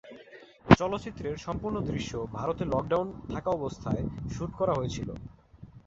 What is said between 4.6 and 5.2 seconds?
হয়েছিল।